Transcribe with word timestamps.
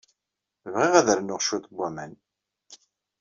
Bɣiɣ 0.71 0.93
ad 0.99 1.07
rnuɣ 1.17 1.39
cwiṭ 1.47 1.65
n 1.69 1.73
waman. 1.77 2.13